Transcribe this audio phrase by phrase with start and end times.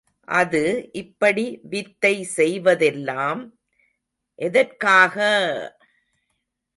[0.27, 0.61] அது
[0.93, 3.41] இப்படி வித்தை செய்வதெல்லாம்
[4.39, 5.15] எதற்காக!